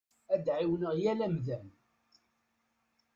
[0.33, 1.67] Ad ɛiwneɣ yal amdan.